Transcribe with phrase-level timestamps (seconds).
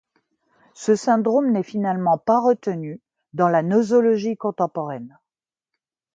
[0.73, 2.99] Ce syndrome n'est finalement pas retenu
[3.33, 5.19] dans la nosologie contemporaine.